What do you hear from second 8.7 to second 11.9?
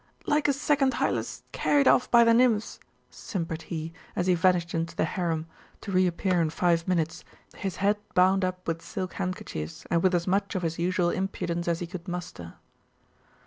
silk handkerchiefs, and with as much of his usual impudence as he